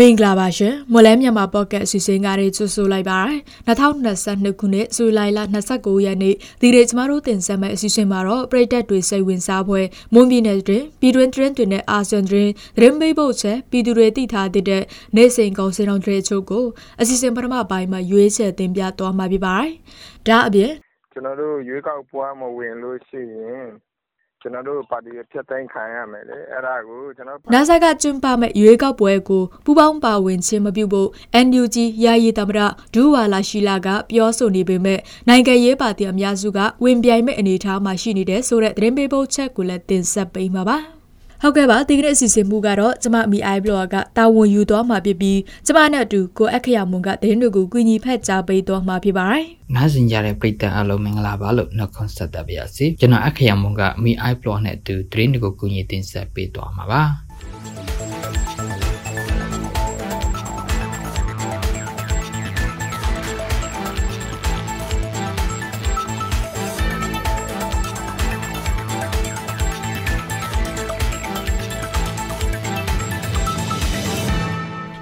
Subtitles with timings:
[0.00, 3.30] မင်္ဂလာပါရှင်မွန်လဲမြန်မာပေါ့ကတ်အစီအစဉ်ကားတွေကြိုဆိုလိုက်ပါရ
[3.68, 5.38] 2022ခုနှစ်ဇူလိုင်လ
[5.72, 9.80] 29ရက်နေ့ဒီနေ့ကျမတို့တင်ဆက်မယ့်အစီအစဉ်မှာတော့ပြည်သက်တွေစိတ်ဝင်စားပွဲ
[10.14, 14.82] မွန်ပြည်နယ်တွင်ပြည်တွင်းတွင်တွင်နဲ့အာဆီယံတွင်သတင်းပေးဖို့ချက်ပြည်သူတွေသိထားတဲ့
[15.16, 16.64] နေ့စဉ်ကောင်စီတော်တွေအချို့ကို
[17.00, 19.70] အစီအစဉ်ပထမပိုင်းမှာရွေးချယ်တင်ပြသွားမှာဖြစ်ပါတယ်
[20.26, 20.72] ဒါအပြင်
[21.12, 23.66] ကျွန်တော်တို့ရွေးကောက်ပွဲမဝင်လို့ရှိရင်
[24.42, 31.08] ကျွန်တော်တို့ပါတီဖြတ်သိမ်းခံရမယ်လေအဲ့ဒါကိုကျွန်တော်နာဆာကကျင်းပမဲ့ရွေးကောက်ပွဲကိုပူပေါင်းပါဝင်ခြင်းမပြုဖို့
[31.46, 32.60] NUG ယာယီသမရ
[32.94, 40.97] ဒူဝါလာရှိလာကပြောဆိုနေပေမဲ့နိုင်ငံရေးပါတီအများစုကဝင်ပြိုင်မဲ့အနေအထားမှာရှိနေတဲ့ဆိုတဲ့သတင်းပေးပို့ချက်ကိုလည်းတင်ဆက်ပေးမှာပါ
[41.42, 57.02] ဟုတ်ကဲ့ပါဒီကနေ့အစီအစဉ်မှုကတော့ကျမမီအိုင်ဘလော့ကတာဝန်ယူသွားမှာဖြစ်ပြီးကျမနဲ့အတူကိုအခရမွန်ကတင်းတို့ကိုကူညီဖက်ကြားပေးသွားမှာဖြစ်ပါတယ်။နားဆင်ကြတဲ့ပရိသတ်အလုံးမင်္ဂလာပါလို့နှုတ်ခွန်းဆက်သပါရစေ။ကျွန်တော်အခရမွန်ကမီအိုင်ဘလော့နဲ့အတူတင်းတို့ကိုကူညီတင်ဆက်ပေးသွားမှာပါ။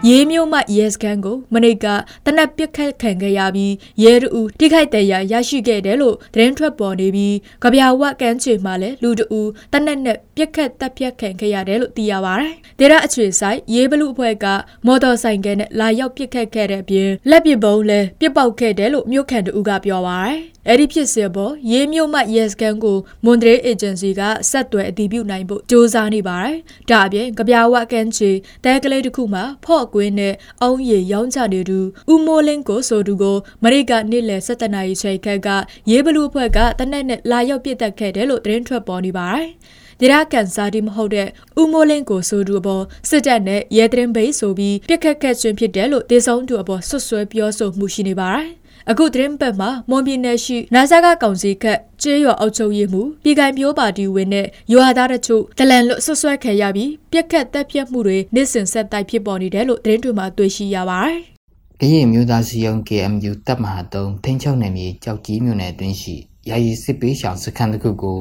[0.09, 1.87] ရေးမျိုးမှရဲစခန်းကိုမနေ့က
[2.25, 9.41] တနက်ပစ်ခတ်ခံခဲ့ရပြီးရဲတူတိခိုက်တဲ့ရရရှိခဲ့တယ်လို့သတင်းထွက်ပေါ်နေပြီးကြပြဝကန်းချေမှာလည်းလူတူ
[9.73, 14.47] တနက်နဲ့ပစ်ခတ်တပ်ဖြတ်ခံခဲ့ရတယ်လို့သိရပါတယ်။ဒေရအခြေဆိုင်ရေးဘလူအဖွဲ့က
[14.87, 26.57] မော်တော်ဆိုင်ကနဲ့လာရောက်ပစ်ခတ်ခဲ့တဲ့အပြင်လက်ပစ်ပုံးလည်းပြစ်ပေါက်ခဲ့တယ်လို့မြို့ခံတူကပြောပါတယ်။ အဲ့ဒီဖြစ်စဉ်ပေါ်ရေးမြို့မှရဲစခန်းကိုမွန်ဒရေးအေဂျင်စီကဆက်သွယ်အတည်ပြုနိုင်ဖို့စ조사နေပါတယ်။
[26.91, 28.31] ဒါအပြင်ကြပြာဝကန်ချီ
[28.65, 31.79] တဲကလေးတစ်ခုမှာဖော့ကွင်းနဲ့အုံးရည်ရောင်းချနေသူ
[32.13, 35.49] ဦးမိုးလင်းကိုဆိုသူကိုမရိကနေ့လယ်7နာရီချိန်ခန့်က
[35.91, 39.49] ရေးဘလူးအဖွဲ့ကတနက်နဲ့လာရောက်ပြစ်တက်ခဲ့တယ်လို့သတင်းထွက်ပေါ်နေပါတယ်။
[40.01, 41.29] ဒေရာကန်စာဒီမဟုတ်တဲ့
[41.61, 48.49] ဦးမိုးလင်းကိုဆိုသူအပေါ်စစ်တပ်နဲ့ရဲတရင်ဘိတ်ဆိုပြီးပြစ်ခတ်ခဲ့ခြင်းဖြစ်တယ်လို့ဒေဆုံးသူအပေါ်ဆွဆွဲပြောဆိုမှုရှိနေပါတယ်။
[48.91, 61.17] အခုသတင်းပတ်မှာမွန်ပြည်နယ်ရှိနာဆာကကောင်စီခက်ကျေးရွာအုပ်ချုပ်ရေးမှုပြည်ခိုင်မျိုးပါတီဝင်နဲ့ရွာသားတချို့တလန်လွတ်ဆွဆွဲခံရပြီးပြက်ခတ်တက်ပြက်မှုတွေနေ့စဉ်ဆက်တိုက်ဖြစ်ပေါ်နေတယ်လို့သတင်းတွေမှာတွေ့ရှိရပါတယ်။
[61.81, 66.15] ကရင်မျိုးသားစီယုံ KMU တပ်မဟာ3ထင်းချုံနယ်မြေကြောက်ကြီးမြို့နယ်အတွင်းရှိ
[66.49, 68.19] ယာယီစစ်ပေးရှောင်စခန်းတစ်ခုကို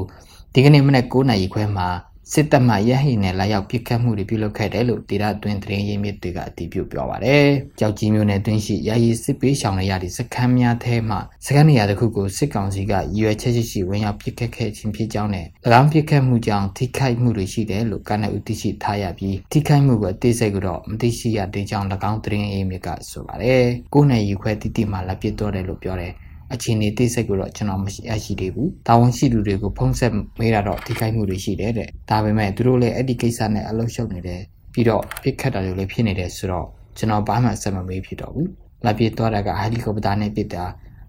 [0.54, 1.88] ဒီကနေ့မနက်9:00နာရီခွဲမှာ
[2.34, 7.46] စစ်တပ်မှရဟိနဲ့လာရောက်ပစ်ခတ်မှုတွေပြုလုပ်ခဲ့တယ်လို့ဒေသတွင်းသတင်းရင်းမြစ်တွေကအတည်ပြုပြောပါတယ်။
[7.80, 15.48] ကြောက်ကြီးမျိုးနဲ့တွင်းရှိယာယီစစ်ပေးရှောင်ရတဲ့စခန်းများထဲမှစခန်းနေရာတစ်ခုကိုစစ်ကောင်စီကရွယ်ချက်ရှိရှိဝင်ရောက်ပစ်ခတ်ခဲ့ခြင်းဖြစ်ကြောင်းနဲ့၎
[15.80, 23.64] င်းပစ်ခတ်မှုကြောင့်ထိခိုက်မှုတွေရှိတယ်လို့ကနအူသိရှိထားရပြီးထိခိုက်မှုကိုအသေးစိတ်ကတော့မသိရှိရတဲ့ကြောင်း၎င်းသတင်းရင်းမြစ်ကဆိုပါတယ်။
[23.94, 26.14] ကိုယ်နဲ့ယူခွဲတိတိမှလက်ပစ်တော့တယ်လို့ပြောတယ်။
[26.54, 34.42] အခြေအနေသိစိတ်ကိုတော့ကျွန်တော်မရှိရရှိသေးဘူး။တာဝန်ရှိသူတွေကိုဖုံးဆက်မေးတာတော့ထိခိုက်မှုတွေရှိတယ်တဲ့။ဒါပေမဲ့သူတို့လည်းအဲ့ဒီကိစ္စနဲ့အလုပ်ရှုပ်နေတယ်။
[34.74, 36.68] ပြီးတော့ပြစ်ခတ်တာတွေလည်းဖြစ်နေတယ်ဆိုတော့
[36.98, 38.48] ကျွန်တော်ဘာမှဆက်မမေးဖြစ်တော့ဘူး။
[38.86, 40.64] လာပြေးသွားတာကဟယ်လီကော်ပတာနဲ့ပြစ်တာ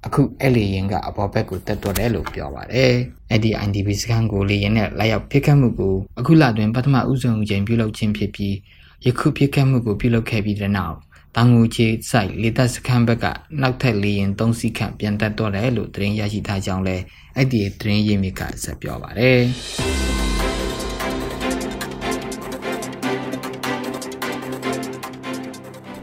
[0.07, 2.93] အခုအဲ့လေရင်ကအပေါ်ဘက်ကိုတက်တော့တယ်လို့ပြောပါတယ်။
[3.31, 8.55] အဲ့ဒီ IDB စကန်ကိုလေရင်နဲ့လိုက်ရောက်ဖိခတ်မှုကိုအခုလတွင်ပထမဦးဆုံးချိန်ပြုလုပ်ခြင်းဖြစ်ပြီး
[9.07, 10.97] ယခုဖိခတ်မှုကိုပြုလုပ်ခဲ့ပြီးတဲ့နောက်
[11.39, 13.27] တောင်ငူချေစိုက်လေတပ်စခန်းဘက်က
[13.61, 17.03] နောက်ထပ်လေရင်၃စီးခန့်ပြန်တက်တော့တယ်လို့သတင်းရရှိထားကြောင်းလည်း
[17.37, 19.41] အဲ့ဒီသတင်းရင်းမြစ်ကဆက်ပြောပါတယ်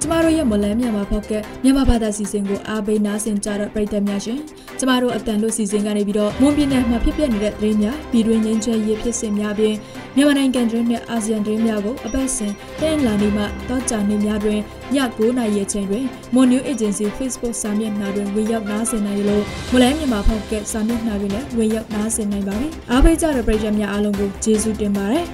[0.02, 1.32] ကျမတို့ရဲ့မလန်းမြန်မာဖောက်က
[1.64, 4.40] မြန်မာဘာသာစီစဉ်ကိုအားပေးနားဆင်ကြတဲ့ပရိသတ်များရှင်
[4.80, 9.76] ကျမတို့အတန်လို့စီစဉ်ကနေပြီးတော့မွန်ပြည်နယ်မှာဖြစ်ပျက်နေတဲ့သတင်းများပြည်တွင်းငင်းချဲရေးဖြစ်စဉ်များပြင်
[10.16, 14.60] မြန်မာနိုင်ငံတွင်းနဲ့အာဆီယံတွင်းများကိုအပတ်စဉ်တင်လာနေမှတောကြာနေများတွင်ည
[14.96, 16.04] 9:00နာရီအချိန်တွင်
[16.34, 25.26] Mon New Agency Facebook စာမျက်နှာတွင်ဝင်ရောက်နားဆင်နိုင်ရလို့မလန်းမြန်မာဖောက်ကစာမျက်နှာတွင်လည်းဝင်ရောက်နားဆင်နိုင်ပါပြီအားပေးကြတဲ့ပရိသတ်များအားလုံးကိုကျေးဇူးတင်ပါတယ်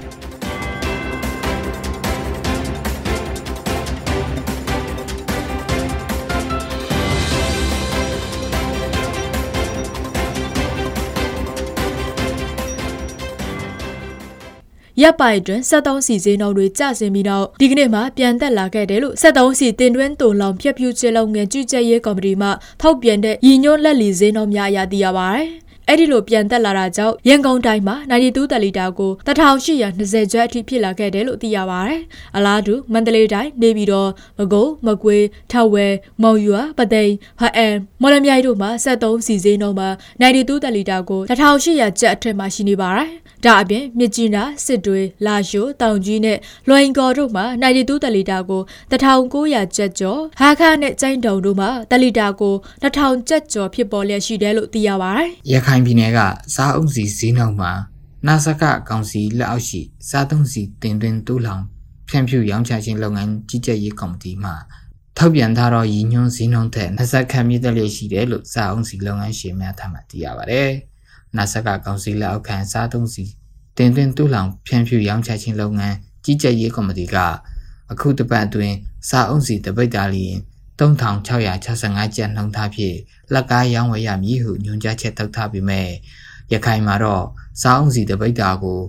[15.01, 22.49] ရပ်ပိုင်အတွင်း73စီဈေးနှုန်းတွေကျဆင်းပြီးနောက်ဒီကနေ့မှပြန်တက်လာခဲ့တယ်လို့73စီတင်တွင်းတုံလောင်ဖြတ်ဖြူကျလုပ်ငန်းကြီးကြပ်ရေးကော်မတီမှ
[22.81, 25.49] ထောက်ပြန်တဲ့ရည်ညွှန်းလက်လီဈေးနှုန်းများအရသိရပါတယ်။
[25.91, 32.01] အဲ့ဒီလိုပြန်တက်လာတာကြောင့်ရန်ကုန်တိုင်းမှာ92တလီတာကို1820ကျွတ်အထိဖြစ်လာခဲ့တယ်လို့သိရပါတယ်။
[32.35, 35.87] အလားတူမန္တလေးတိုင်းနေပြည်တော်မကုန်းမကွေးထောက်ဝဲ
[36.23, 39.89] မော်ယူဝပသိမ်ဟအမ်မော်လမြိုင်တို့မှာ73စီဈေးနှုန်းမှာ
[40.21, 43.09] 92တလီတာကို1800ကျပ်အထက်မှာရှိနေပါတယ်။
[43.45, 46.37] ဒါအပြင်မြစ်ကြီးနားစစ်တွေလာရှိုးတောင်ကြီးနဲ့
[46.67, 48.61] လွိုင်ကော်တို့မှာ92တလီတာကို
[48.91, 56.19] 1900ကျပ်ကျော်ဟာခါနဲ့ကျိုင်းတုံတို့မှာတလီတာကို2000ကျပ်ကျော်ဖြစ်ပေါ်လျက်ရှိတယ်လို့သိရပါတယ်။ရခိုင်ပြည်နယ်က
[56.55, 57.71] စားအုပ်စီဈေးနှုန်းမှာ
[58.27, 61.63] နာဆကကောင်စီလက်အောက်ရှိစားသုံးစီတင်သွင်းတူးလောင်
[62.09, 64.51] ဖြန့်ဖြူးရောင်းချခြင်းလုပ်ငန်းကြီးကြပ်ရေးကော်မတီမှ
[65.17, 70.63] ထောက်ပြန်ထားသောရည်ညွှန်းစည်းနှုန်းထက်နှစ်ဆက်ခန့်မြင့်တက်လျက်ရှိတယ်လို့စာအုပ်စီလုပ်ငန်းရှင်များထမှသိရပါဗျ။
[71.37, 73.25] နာဆက်ကကောင်စီလက်အောက်ခံစားသုံးစီ
[73.77, 77.15] တင်သွင်းတူလောင်ဖြန့်ဖြူးရောင်းချခြင်းလုပ်ငန်းကြီးကြပ်ရေးကော်မတီက
[77.91, 78.75] အခုတပတ်အတွင်း
[79.09, 80.37] စာအုပ်စီတပိတ်တာလျင်
[80.79, 82.97] 3665ကျပ်နှုန်းထားဖြင့်
[83.33, 85.89] လက်ကားရောင်းဝယ်ရမည်ဟုညွှန်ကြားချက်ထုတ်ထားပေမဲ့
[86.53, 87.25] ရခိုင်မှာတော့
[87.61, 88.79] စာအုပ်စီတပိတ်တာကို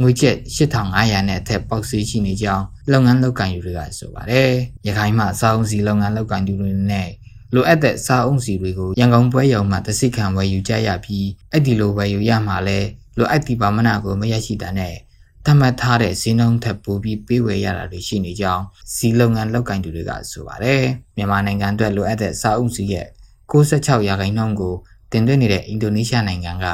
[0.00, 4.50] ငွေကျပ်8500နဲ့အထက်ပေါက်စီရှိနေကြောင်းလုပ်ငန်းလုပ်ကိုင်သူတွေကဆိုပါတယ်။
[4.86, 7.10] ရခိုင်မှာစာအုပ်စီလုပ်ငန်းလုပ်ကိုင်သူတွေနဲ့
[7.54, 12.78] လိုအပ်တဲ့စာအုပ်စီတွေကိုရန်ကုန်ပွဲရုံမှာတစိခံဝယ်ယူကြရပြီးအဲ့ဒီလိုဝယ်ယူရမှာလဲ
[13.18, 14.94] လိုအပ်ဒီပါမနာကိုမရရှိတာနဲ့
[15.44, 18.64] သတ်မှတ်ထားတဲ့ဈေးနှုန်းထက်ပိုပြီးပေးဝယ်ရတာတွေရှိနေကြောင်း
[18.94, 20.82] စီလုပ်ငန်းလုပ်ကိုင်သူတွေကဆိုပါတယ်။
[21.16, 23.06] မြန်မာနိုင်ငံအတွက်လိုအပ်တဲ့စာအုပ်စီရဲ့
[23.50, 24.74] 66ရာခိုင်နှုန်းကို
[25.12, 26.66] တင်သွင်းနေတဲ့အင်ဒိုနီးရှားနိုင်ငံက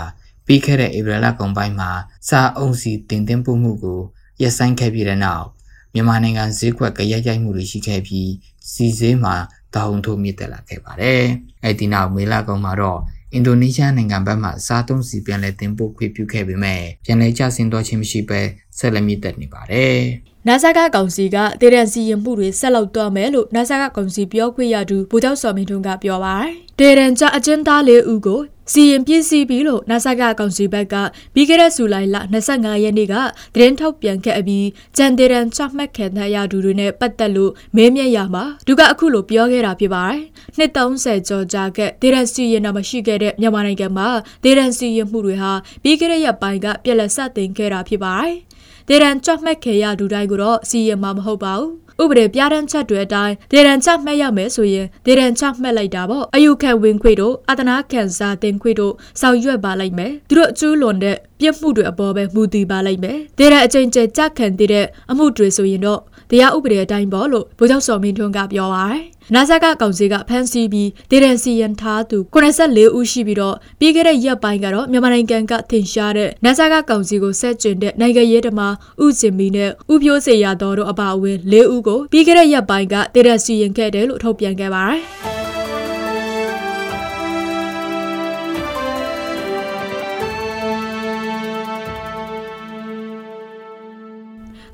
[0.47, 1.91] ပြီးခဲ့တဲ့ဧပြီလကုန်ပိုင်းမှာ
[2.29, 4.01] စာအုပ်စီတင်သွင်းပို့မှုကို
[4.43, 5.47] ရပ်ဆိုင်းခဲ့ပြီးတဲ့နောက်
[5.95, 8.31] မြန်မာနိုင်ငံဈေးကွက်ကရိုက်ရိုက်မှုတွေရှိခဲ့ပြီး
[8.73, 9.35] စီဈေးမှာ
[9.75, 11.23] တောင်းထိုးမြင့်တက်လာခဲ့ပါတယ်။
[11.65, 13.01] အဲဒီနောက်မေလကုန်မှာတော့
[13.37, 18.41] အင်ဒိုနီးရှားနိုင်ငံဘက်မှစားသုံးစီပြန်လည်တင်ပို့ခွင့်ပြုခဲ့ပေမဲ့ပြန်လည်ကျဆင်းသွားခြင်းမရှိဘဲ
[18.79, 20.01] ဆက်လက်မြင့်တက်နေပါတယ်။
[20.49, 28.41] နာဆာကကောင်စီကဒေရန်စီရင်မှုတွေဆက်လုပ်တော့မယ်လို့နာဆာကကောင်စီပြောခွင့်ရသူဗိုလ်ချုပ်စော်မင်းထွန်းကပြောပါတယ်။ဒေရန်ကြအကျဉ်းသားလေးဦးကို
[28.73, 30.95] စီရင်ပြည့်စည်ပြီလို့နာဆာကကောင်စီဘက်က
[31.35, 32.17] ပြီးခဲ့တဲ့ဇူလိုင်လ
[32.51, 33.15] 25ရက်နေ့က
[33.55, 34.67] သတင်းထုတ်ပြန်ခဲ့အပြီး
[34.97, 40.21] ဂျန်ဒေရန်ချမှတ်ခံရသူတွေနဲ့ပတ်သက်လို့မဲမြက်ရမှာသူကအခုလိုပြောခဲ့တာဖြစ်ပါတယ်။
[40.59, 44.09] နှစ်30ကျော်ကြာခဲ့ဒေရန်စီရင်တော့မရှိခဲ့တဲ့မြန်မာနိုင်ငံမှာ
[44.45, 45.53] ဒေရန်စီရင်မှုတွေဟာ
[45.83, 48.35] ပြီးခဲ့တဲ့ရက်ပိုင်းကပြက်လက်ဆက်တင်ခဲ့တာဖြစ်ပါတယ်။
[48.89, 51.73] ဒေရန်ချမှတ်ခဲ့ရသူတိုင်းကိုတော့စီရင်မှာမဟုတ်ပါဘူး။
[52.03, 66.01] ဥပဒေပြဋ္ဌာန်းချက်တွေအတိုင်းဒေရန်ချမှတ်ရမယ်ဆိုရင်ဒေရန်ချမှတ်လိုက်တာပေါ့အယူခံဝင်ခွေတို့အတနာခံစားတင်ခွေတို့ဆောင်ရွက်ပါလိုက်မယ်သူတို့အကျူးလွန်တဲ့ပြစ်မှုတွေအပေါ်ပဲမူတည်ပါလိုက်မယ်ဒေရန်အချိန်ကျကြခံတဲ့အမှုတွေဆိုရင်တော့
[66.31, 69.05] တရားဥပဒေအတိုင်းပေါ့လို့ဗိုလ်ချုပ်စော်မင်းထွန်းကပြောပါရယ်
[69.35, 78.61] နာဇက်ကကောင်စီကဖမ်းဆီးပြီးဒေရန်စီယန်ထားသူ84ဦးရှိပြီးတော့ပြီးခဲ့တဲ့ရက်ပိုင်းကတော့မြန်မာနိုင်ငံကထင်ရှားတဲ့နာဇက်ကကောင်စီကိုဆက်ကျင်တဲ့နိုင်ငံရေးဓမ္မ
[79.05, 85.36] ဥစင်မီနဲ့ဥပြိုးစေရတော်တို့အပါအဝင်၄ဦးကိုပြီးခဲ့တဲ့ရက်ပိုင်းကဒေရန်စီယန်ခဲ့တယ်လို့ထုတ်ပြန်ခဲ့ပါတယ်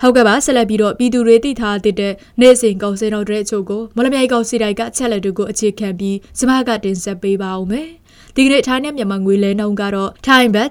[0.04, 7.88] ဟုတ်ကဲ့ပါဆက်လက်ပြီးတော့ပြည်သူတွေသိထားတဲ့နေ့စဉ်ကောင်စင်တော်တဲ့အချို့ကိုမလမြိုင်ကောင်စီတိုင်ကချက်လက်တွေကိုအခြေခံပြီးစမကတင်ဆက်ပေးပါဦးမယ်။
[8.36, 10.68] ဒီကနေ့ထိုင်းနဲ့မြန်မာငွေလဲနှုန်းကတော့ထိုင်းဘတ်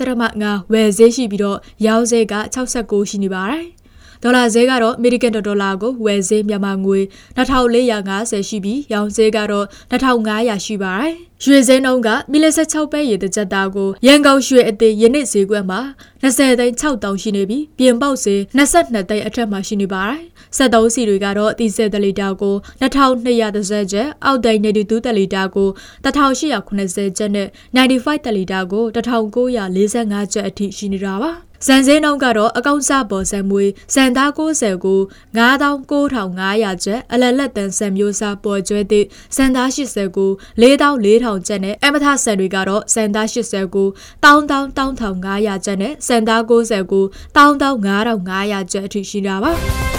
[0.00, 3.64] 65.5ဝယ်ဈေးရှိပြီးတော့ရောင်းဈေးက69ရှိနေပါတယ်။
[4.26, 7.00] ဒေါ်လာဈေးကတော့အမေရိကန်ဒေါ်လာကိုဝယ်ဈေးမြန်မာငွေ
[7.36, 11.12] 2450ရှိပြီးရောင်းဈေးကတော့2500ရှိပါတယ်။
[11.44, 15.80] ရွှေဈေးနှုန်းကမီလ16ပဲရေတစ်ကြက်သားကိုရန်ကုန်ရွှေအသေးယနေ့ဈေးကွက်မှာ
[16.22, 20.20] 20သိန်း6000ရှိနေပြီးပြင်ပေါက်ဈေး22သိန်းအထက်မှာရှိနေပါတယ်။
[20.58, 25.68] 73စီတွေကတော့တီဆယ်တလီတာကို2230ကျပ်အောက်သိန်း92တလီတာကို
[26.04, 31.32] 1880ကျပ်နဲ့95တလီတာကို1945ကျပ်အထိရှိနေတာပါ။
[31.66, 33.64] ဇန်စင်းနှုန်းကတော့အကောင့်စပေါ်ဇန်မွေ
[33.94, 35.00] ဇန်သား90ကို
[35.38, 40.30] 99,500ကျပ်အလလက်တန်ဇန်မျိုးစားပေါ်ကျွဲသည့်ဇန်သား80ကို
[40.62, 43.88] 44,000ကျပ်နဲ့အမထဆန်တွေကတော့ဇန်သား80ကို
[44.24, 47.04] 1,1,500ကျပ်နဲ့ဇန်သား90ကို
[47.36, 49.93] 1,500ကျပ်အထိရှိတာပါ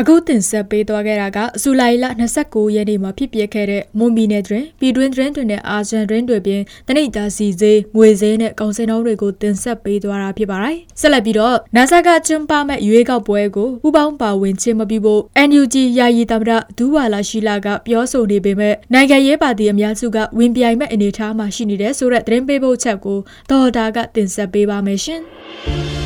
[0.00, 2.04] အခုတင်ဆက်ပေးသွားခဲ့တာကဇူလိုင်လ
[2.40, 23.18] 29ရက်နေ့မှာဖြစ်ပျက်ခဲ့တဲ့မွန်ဘီနယ်တွင်ပြည်တွင်းတွင်တွင်နဲ့အာဇန်တွင်တွေပြင်တနိဒာစီစေးငွေစေးနဲ့ကောင်စင်နှုန်းတွေကိုတင်ဆက်ပေးသွားတာဖြစ်ပါတယ်။ဆက်လက်ပြီးတော့နာဆာကကျွန်းပမဲ့ရွေးကောက်ပွဲကိုပူပေါင်းပါဝင်ခြင်းမပြုဖို့ NUG ယာယီသမ္မတဒူးဝါလာရှိလာကပြောဆိုနေပေမဲ့နိုင်ငံရေးပါတီအများစုကဝင်ပြိုင်မဲ့အနေအထားမှာရှိနေတဲ့ဆိုတဲ့သတင်းပေးပို့ချက်ကို
[23.50, 25.22] ဒေါ်တာကတင်ဆက်ပေးပါမယ်ရှင်။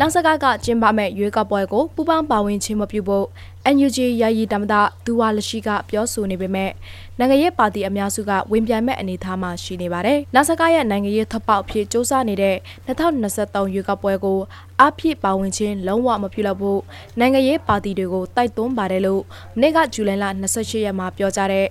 [0.00, 3.26] နောက်စကားကကျင်းပမဲ့ရွေးကောက်ပွဲကိုပူပေါင်းပါဝင်ခြင်းမပြုဖို့
[3.74, 6.70] NUG ယာယီတမတာဒူဝါလရှိကပြောဆိုနေပေမဲ့
[7.18, 14.38] နိုင်ငံရေးပါတီအများစုကဝင်ပြိုင်မဲ့အနေအထားမှာရှိနေပါတယ်။နောက်စကားရဲ့နိုင်ငံရေးထပ်ပေါက်ဖြစ်စ조사နေတဲ့2023ရွေးကောက်ပွဲကို
[14.84, 16.80] အဖြစ်ပါဝင်ခြင်းလုံးဝမပြုလုပ်ဖို့
[17.18, 19.22] နိုင်ငံရေးပါတီတွေကိုတိုက်တွန်းပါတယ်လို့
[19.56, 21.66] မနေ့ကဇူလိုင်လ28ရက်မှာပြောကြားတဲ့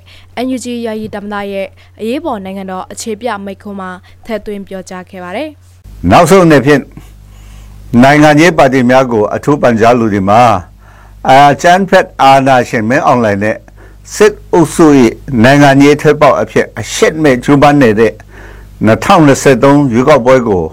[0.45, 1.67] NUG ယာယီတမတာရဲ့
[1.99, 3.89] အရေးပေါ်နိုင်ငံတော်အခြေပြမိန့်ခွန်းမှာ
[4.25, 5.49] ထည့်သွင်းပြောကြားခဲ့ပါတယ်။
[6.11, 6.81] နောက်ဆုံးအနေဖြင့်
[8.03, 10.41] နိုင်ငံရေးပါတီများကို အထူးပန်ကြားလူတွေမှာ
[11.29, 13.57] အာချန်ဖက်အာနာရှင်မင်းအွန်လိုင်းနဲ့
[14.15, 15.13] စစ်အုပ်စုရဲ့
[15.43, 18.13] နိုင်ငံရေးထွက်ပေါက်အဖြစ်အရှက်မဲ့ကျူးပန်းနေတဲ့
[18.87, 20.63] 2023ရွေးကောက်ပွဲကို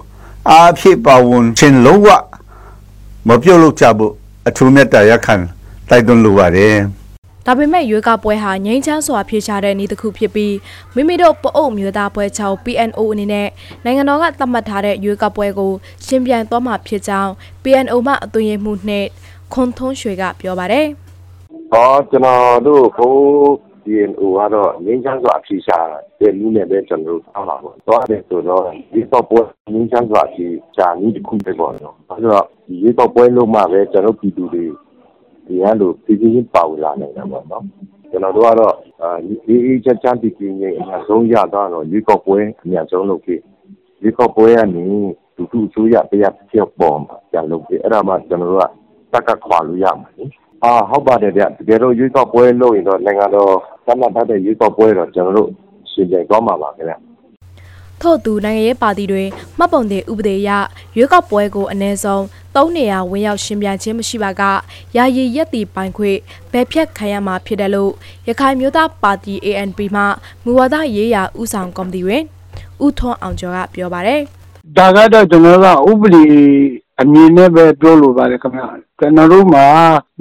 [0.51, 2.09] အားဖြည့်ပါဝင်ခြင်းလုံးဝ
[3.29, 4.13] မပြုတ်လို့ကြဖို့
[4.49, 5.35] အထူးမြတ်တာရက်ခံ
[5.89, 6.75] တိုက်တွန်းလိုပါတယ်
[7.47, 10.55] ဒါပေမဲ့ရွေးကောက်ပွဲဟာငြိမ်းချမ်းစွာဖြေရှာတဲ့နည်းတစ်ခုဖြစ်ပြီး
[10.95, 13.49] မိမိတို့ပအုပ်မျိုးသားပွဲ6 PNO အနေနဲ့
[13.85, 15.73] နိုင်ငံတော်ကသတ်မှတ်ထားတဲ့ရွေးကောက်ပွဲကို
[16.07, 17.33] ရှင်ပြန်သွားမှာဖြစ်ကြောင်း
[17.63, 19.07] PNO မှအသွင်ရမှုနဲ့
[19.53, 20.87] ခွန်ထုံးရွှေကပြောပါတယ်။
[21.73, 23.19] ဟောကျွန်တော်တို့ဘိုး
[23.85, 25.79] DNO ကတော့ငင်းချမ်းစွာအဖြေရှာ
[26.21, 29.41] တဲ့နည်းနဲ့ပဲကျွန်တော်တို့ဆောင်းလာပေါ့။တော့အဲ့ဆိုတော့ဒီတော့ပွဲ
[29.73, 30.47] ငင်းချမ်းစွာအဖြေ
[30.77, 34.65] ရှာနည်းတစ်ခုပဲပေါ့နော်။အဲဆိုတော့ဒီရေတော့ပွဲလုံးမှပဲကျွန်တော်ပြည်သူတွေ
[35.47, 37.65] ဒီဟန်လိုပြည်ပြည်ချင်းပါဝင်လာနိုင်တာပေါ့နော်။
[38.11, 43.41] ကျွန်တော်တို့ကတော့အာဒီအေးချမ်းချမ်းပြည်ပြည်ချင်းအများဆုံးရတော့ရေတော့ပွဲအများဆုံးလုပ်ပြီး
[44.03, 44.85] ရေတော့ပွဲကနေ
[45.37, 48.65] ဒုတိယဆိုရတရားဖြစ်ပေါ်မှာပြန်လုပ်ပြီးအဲ့ဒါမှကျွန်တော်တို့က
[49.13, 50.25] တက်ကခွာလို့ရမှာလေ။
[50.65, 53.53] အာဟုတ်ပါတယ်ဗျတကယ်တော့ရွေးကောက်ပွဲလုပ်ရင်တော့နိုင်ငံတော်
[53.87, 55.51] သတ်မှတ်ထားတဲ့ရွေးကောက်ပွဲတော့ကျွန်တော်တို့
[55.91, 56.95] ရှင်ပြိုင်သွားမှာပါခင်ဗျ
[58.01, 59.25] ထို့သူနိုင်ငံရေးပါတီတွေ
[59.59, 60.51] မှတ်ပုံတင်ဥပဒေအရ
[60.97, 62.23] ရွေးကောက်ပွဲကိုအ ਨੇ ဆုံး
[62.55, 64.43] ၃နေရာဝင်ရောက်ရှင်ပြန်ခြင်းမရှိပါက
[64.97, 66.11] ယာယီရက်တီပိုင်ခွေ
[66.53, 67.93] ဘယ်ဖြတ်ခံရမှာဖြစ်တယ်လို့
[68.29, 70.03] ရခိုင်မျိုးသားပါတီ ANP မှ
[70.45, 72.23] မူဝါဒရေးရာဦးဆောင်ကော်မတီဝင်
[72.85, 74.21] ဦးထွန်းအောင်ကျော်ကပြောပါတယ်
[74.77, 76.25] ဒါကတော့ကျွန်တော်ကဥပဒေ
[77.01, 78.67] အမြင်နဲ့ပဲပြောလိုပါတယ်ခင်ဗျာ
[78.99, 79.67] ကျွန်တော်တို့မှာ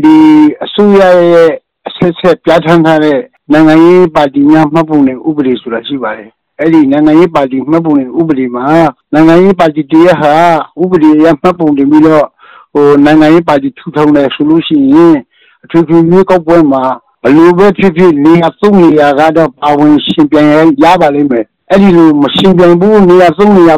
[0.03, 0.15] ဒီ
[0.63, 1.01] အစိုးရ
[1.33, 1.51] ရဲ့
[1.87, 3.19] အဆက်ဆက်ပြဋ္ဌာန်းထားတဲ့
[3.51, 8.65] နိုင်ငံရေးပါတီများမှတ်ပုံတင်ဥပဒေဆိုတာရှိပါတယ် အဲ့ဒီနိုင်ငံရေးပါတီမှတ်ပုံတင်ဥပဒေမှာ
[9.13, 10.33] နိုင်ငံရေးပါတီတရဟာ
[10.81, 12.25] ဥပဒေရမှတ်ပုံတင်ပြီးတော့
[12.73, 15.15] ဟိုနိုင်ငံရေးပါတီထူထောင်တယ်ဆိုလို့ရှိရင်
[15.63, 16.83] အထွေထွေမျိုးကောက်ပွဲမှာ
[17.21, 20.47] ဘယ်လိုပဲဖြစ်ဖြစ်နေရာသုံးနေရာကတော့ပါဝင်ရှင်ပြန်
[20.83, 23.75] ရပါလိမ့်မယ်အဲ့ဒီလိုမရှင်ပြန်ဘူးနေရာသုံးနေရာ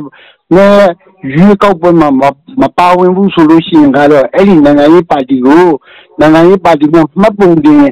[0.56, 0.76] နဲ့
[1.34, 2.24] ရွေးကောက်ပွဲမှာမ
[2.62, 5.66] မပါဝင်ဘူးဆိုလို့ရှိရင်ကတော့အဲ့ဒီနိုင်ငံရေးပါတီကို
[6.20, 7.84] နိုင်ငံရေးပါတီမှာမှတ်ပုံတင်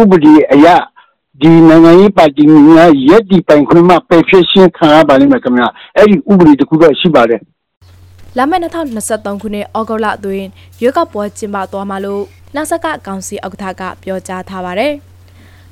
[0.00, 0.66] ဥပဒေအရ
[1.42, 5.64] ဒီနိုင်ငံရေးပါတီများရက်ဒီပိုင်ခွင့်မှာပယ်ဖြစ်ရှင်းခံရပါလိမ့်မယ်ခင်ဗျ
[5.96, 7.40] အဲ့ဒီဥပဒေတစ်ခုတော့ရှိပါတယ်
[8.36, 10.46] လာမယ့်2023ခုနှစ်ဩဂုတ်လအတွင်း
[10.80, 12.22] ရွေးကောက်ပွဲကျင်းပသွားမှာလို့
[12.54, 14.94] နာဆက်ကကောင်စီဥက္ကဋ္ဌကပြောကြားထားပါတယ်။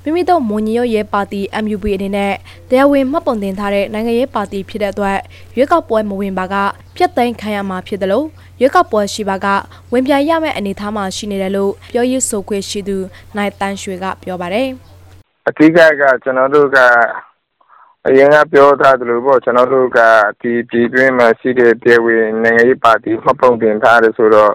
[0.02, 2.32] မိမိတို့မွန်ညရုပ်ရဲ့ပါတီ MUP အနေနဲ့
[2.68, 5.18] တရားဝင်မှတ်ပုံတင်ထားတဲ့နိုင်ငံရေးပါတီဖြစ်တဲ့အတွက်
[5.56, 6.54] ရွေးကောက်ပွဲမဝင်ပါက
[6.96, 8.26] ပြတ်သိမ်းခံရမှာဖြစ်တယ်လို့
[8.60, 9.46] ရွေးကောက်ပွဲရှိပါက
[9.92, 12.96] ဝင်ပြရမယ့်အနေအထားမှာရှိနေတယ်လို့ပြောရေးဆိုခွင့်ရှိသူ
[13.36, 14.70] နိုင်တန်းရွှေကပြောပါတယ်။
[15.49, 16.78] အဓိကက ကျွန်တော်တို့က
[18.06, 20.00] အရင်ကပြောထားသလိုပေါ့ ကျွန်တော်တို့က
[20.40, 24.54] ဒီပြည်တွင်းမှာရှိတဲ့ဒေဝီနိုင်ငံရေးပါတီ မှတ်ပုံတင်ထားတယ်ဆိုတော့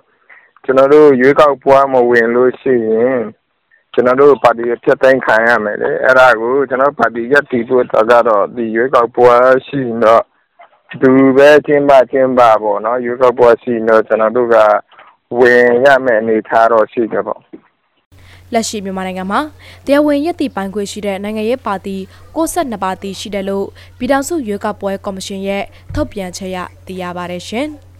[0.64, 3.20] ကျွန်တော်တို့ ရွေးကောက်ပွဲမဝင်လို့ရှိရင်
[3.94, 9.34] ကျွန်တော်တို့ပါတီဖြတ်သိမ်းခံရမယ်လေ အဲ့ဒါကို ကျွန်တော်ပါတီရက်တီဖို့တော့ကတော့ ဒီရွေးကောက်ပွဲ
[9.68, 10.24] ရှိရင်တော့
[11.02, 14.58] သူပဲချင်းပါချင်းပါပေါ့နော် ရွေးကောက်ပွဲရှိရင်တော့ ကျွန်တော်တို့က
[15.40, 17.42] ဝင်ရမယ်အနေထားတော့ ရှိတယ်ပေါ့
[18.54, 19.40] လက်ရှိမြန်မာနိုင်ငံမှာ
[19.86, 21.98] တရားဝင်ရည်တည်ပိုင်ခွင့်ရှိတဲ့နိုင်ငံရေးပါတီ
[22.36, 23.66] 62ပါတီရှိတယ်လို့
[23.98, 27.68] ပြည်ထောင်စုရွေးကောက်ပွဲကော်မရှင်ရဲ့ထုတ်ပြန်ချက်အရသိရပါတယ်ရှင်။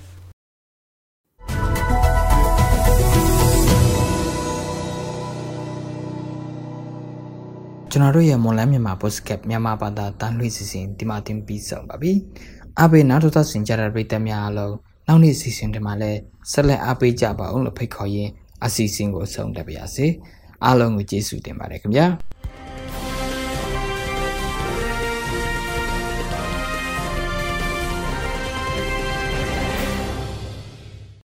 [7.92, 12.12] ကျွန်တော်တို့ရဲ့မွန်လန်းမြန်မာ podcast မြန်မာဘာသာတန်လှည့်စီစဉ်ဒီမှာတင်ပြီးဆုံးပါပြီ။
[12.80, 14.76] အားပေးနောက်ထပ်ဆင်ကြတဲ့ပရိသတ်များအားလုံး
[15.08, 16.20] နောက်နေ့စီစဉ်တွေမှာလည်း
[16.52, 18.32] ဆက်လက်အားပေးကြပါအောင်လို့ဖိတ်ခေါ်ရင်း
[18.66, 20.08] အစီအစဉ်ကိုအဆုံးသတ်ပါရစေ။
[20.64, 22.06] အားလုံးကိုကျေးဇူးတင်ပါတယ်ခင်ဗျာ။